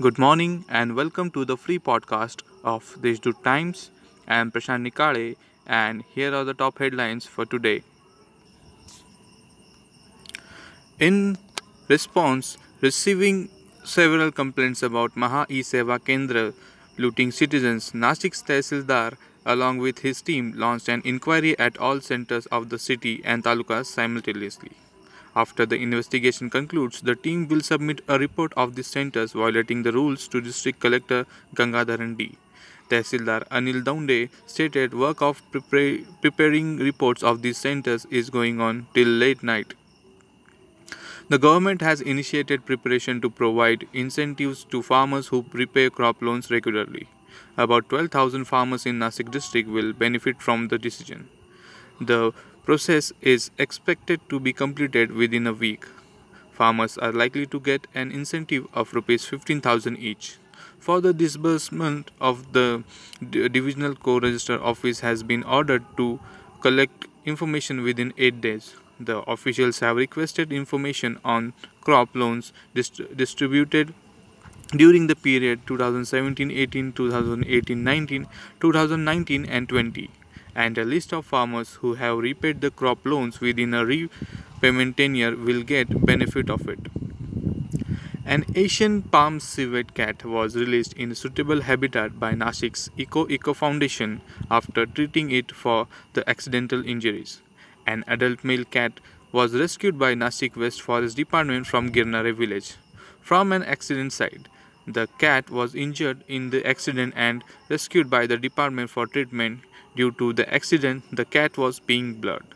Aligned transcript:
Good 0.00 0.18
morning 0.18 0.64
and 0.68 0.96
welcome 0.96 1.30
to 1.30 1.44
the 1.44 1.56
free 1.56 1.78
podcast 1.78 2.42
of 2.64 2.96
Deshdoot 3.00 3.44
Times. 3.44 3.92
I 4.26 4.38
am 4.38 4.50
Prashant 4.50 4.84
Nikale 4.84 5.36
and 5.68 6.02
here 6.12 6.34
are 6.34 6.42
the 6.42 6.52
top 6.52 6.80
headlines 6.80 7.26
for 7.26 7.46
today. 7.46 7.84
In 10.98 11.38
response, 11.86 12.58
receiving 12.80 13.50
several 13.84 14.32
complaints 14.32 14.82
about 14.82 15.16
Maha 15.16 15.46
Seva 15.48 16.00
Kendra 16.00 16.52
looting 16.98 17.30
citizens, 17.30 17.92
Nasik's 17.92 18.42
Tehsildar 18.42 19.16
along 19.46 19.78
with 19.78 20.00
his 20.00 20.20
team 20.22 20.54
launched 20.56 20.88
an 20.88 21.02
inquiry 21.04 21.56
at 21.56 21.78
all 21.78 22.00
centers 22.00 22.46
of 22.46 22.68
the 22.68 22.80
city 22.80 23.22
and 23.24 23.44
talukas 23.44 23.86
simultaneously. 23.86 24.72
After 25.36 25.66
the 25.66 25.76
investigation 25.76 26.48
concludes, 26.48 27.00
the 27.00 27.16
team 27.16 27.48
will 27.48 27.60
submit 27.60 28.02
a 28.06 28.18
report 28.18 28.52
of 28.56 28.76
the 28.76 28.84
centers 28.84 29.32
violating 29.32 29.82
the 29.82 29.92
rules 29.92 30.28
to 30.28 30.40
District 30.40 30.78
Collector 30.78 31.26
Gangadharan 31.56 32.16
D. 32.16 32.38
Tehsildar 32.88 33.48
Anil 33.48 33.82
Daunde 33.82 34.28
stated 34.46 34.94
work 34.94 35.22
of 35.22 35.42
prepare, 35.50 35.98
preparing 36.20 36.76
reports 36.76 37.22
of 37.22 37.42
these 37.42 37.58
centers 37.58 38.06
is 38.10 38.30
going 38.30 38.60
on 38.60 38.86
till 38.94 39.08
late 39.08 39.42
night. 39.42 39.74
The 41.30 41.38
government 41.38 41.80
has 41.80 42.02
initiated 42.02 42.66
preparation 42.66 43.20
to 43.22 43.30
provide 43.30 43.88
incentives 43.92 44.62
to 44.64 44.82
farmers 44.82 45.28
who 45.28 45.42
prepay 45.42 45.88
crop 45.88 46.20
loans 46.20 46.50
regularly. 46.50 47.08
About 47.56 47.88
12,000 47.88 48.44
farmers 48.44 48.84
in 48.84 48.98
Nasik 48.98 49.30
district 49.30 49.68
will 49.68 49.92
benefit 49.92 50.42
from 50.42 50.68
the 50.68 50.78
decision. 50.78 51.28
The 52.00 52.32
process 52.64 53.12
is 53.20 53.50
expected 53.58 54.20
to 54.30 54.40
be 54.40 54.52
completed 54.52 55.12
within 55.12 55.46
a 55.46 55.52
week. 55.52 55.86
Farmers 56.52 56.96
are 56.98 57.12
likely 57.12 57.46
to 57.46 57.60
get 57.60 57.86
an 57.94 58.10
incentive 58.10 58.66
of 58.72 58.94
rupees 58.94 59.24
15,000 59.24 59.98
each. 59.98 60.38
For 60.78 61.00
the 61.00 61.12
disbursement 61.12 62.10
of 62.20 62.52
the 62.52 62.84
divisional 63.30 63.94
co-register 63.94 64.62
office 64.62 65.00
has 65.00 65.22
been 65.22 65.42
ordered 65.42 65.84
to 65.96 66.20
collect 66.60 67.06
information 67.24 67.82
within 67.82 68.14
8 68.16 68.40
days. 68.40 68.74
The 69.00 69.18
officials 69.22 69.80
have 69.80 69.96
requested 69.96 70.52
information 70.52 71.18
on 71.24 71.52
crop 71.80 72.14
loans 72.14 72.52
dist 72.74 73.00
distributed 73.16 73.94
during 74.76 75.08
the 75.08 75.16
period 75.16 75.66
2017-18, 75.66 76.92
2018-19, 76.94 78.26
2019 78.60 79.44
and 79.46 79.68
20 79.68 80.10
and 80.54 80.78
a 80.78 80.84
list 80.84 81.12
of 81.12 81.26
farmers 81.26 81.74
who 81.74 81.94
have 81.94 82.18
repaid 82.18 82.60
the 82.60 82.70
crop 82.70 83.04
loans 83.04 83.40
within 83.40 83.74
a 83.74 83.84
repayment 83.84 84.96
tenure 84.96 85.36
will 85.36 85.62
get 85.62 86.04
benefit 86.06 86.48
of 86.48 86.68
it. 86.68 86.78
An 88.26 88.46
Asian 88.54 89.02
palm 89.02 89.38
civet 89.38 89.94
cat 89.94 90.24
was 90.24 90.56
released 90.56 90.94
in 90.94 91.14
suitable 91.14 91.60
habitat 91.60 92.18
by 92.18 92.32
Nasik's 92.32 92.88
Eco 92.96 93.28
Eco 93.28 93.52
Foundation 93.52 94.22
after 94.50 94.86
treating 94.86 95.30
it 95.30 95.52
for 95.52 95.88
the 96.14 96.28
accidental 96.28 96.86
injuries. 96.86 97.42
An 97.86 98.02
adult 98.06 98.42
male 98.42 98.64
cat 98.64 99.00
was 99.30 99.54
rescued 99.54 99.98
by 99.98 100.14
Nasik 100.14 100.56
West 100.56 100.80
Forest 100.80 101.16
Department 101.16 101.66
from 101.66 101.90
Girnare 101.90 102.34
village. 102.34 102.76
From 103.20 103.52
an 103.52 103.62
accident 103.62 104.12
site, 104.12 104.48
the 104.86 105.06
cat 105.18 105.50
was 105.50 105.74
injured 105.74 106.24
in 106.28 106.50
the 106.50 106.66
accident 106.66 107.14
and 107.16 107.44
rescued 107.68 108.10
by 108.10 108.26
the 108.26 108.36
department 108.36 108.90
for 108.90 109.06
treatment 109.06 109.60
Due 109.96 110.10
to 110.10 110.32
the 110.32 110.52
accident, 110.52 111.04
the 111.12 111.24
cat 111.24 111.56
was 111.56 111.78
being 111.78 112.14
blurred. 112.14 112.46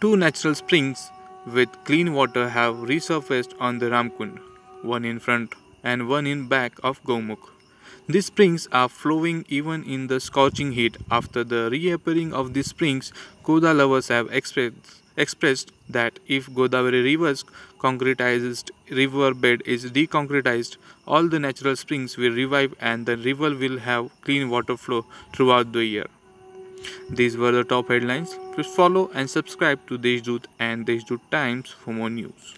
Two 0.00 0.14
natural 0.16 0.54
springs 0.54 1.10
with 1.46 1.70
clean 1.84 2.12
water 2.12 2.50
have 2.50 2.74
resurfaced 2.90 3.54
on 3.58 3.78
the 3.78 3.86
Ramkund, 3.86 4.38
one 4.82 5.06
in 5.06 5.18
front 5.18 5.54
and 5.82 6.08
one 6.08 6.26
in 6.26 6.46
back 6.46 6.72
of 6.82 7.02
Gomukh. 7.04 7.52
These 8.06 8.26
springs 8.26 8.68
are 8.70 8.90
flowing 8.90 9.46
even 9.48 9.82
in 9.84 10.08
the 10.08 10.20
scorching 10.20 10.72
heat. 10.72 10.98
After 11.10 11.42
the 11.42 11.70
reappearing 11.70 12.34
of 12.34 12.52
these 12.52 12.66
springs, 12.66 13.12
Goda 13.42 13.72
lovers 13.72 14.08
have 14.08 14.30
expressed 14.30 15.02
expressed 15.16 15.72
that 15.88 16.18
if 16.26 16.48
Godavari 16.48 17.02
River's 17.04 17.44
concretized 17.78 18.70
river 18.90 19.32
bed 19.34 19.62
is 19.64 19.86
deconcretized, 19.90 20.76
all 21.06 21.28
the 21.28 21.38
natural 21.38 21.76
springs 21.76 22.16
will 22.16 22.32
revive 22.32 22.74
and 22.80 23.06
the 23.06 23.16
river 23.16 23.54
will 23.54 23.78
have 23.78 24.10
clean 24.22 24.50
water 24.50 24.76
flow 24.76 25.06
throughout 25.32 25.72
the 25.72 25.84
year. 25.84 26.06
These 27.10 27.36
were 27.36 27.52
the 27.52 27.64
top 27.64 27.88
headlines. 27.88 28.38
Please 28.54 28.66
follow 28.66 29.10
and 29.14 29.28
subscribe 29.28 29.86
to 29.88 29.98
Deshdoot 29.98 30.46
and 30.58 30.86
Deshdoot 30.86 31.20
Times 31.30 31.70
for 31.70 31.92
more 31.92 32.10
news. 32.10 32.54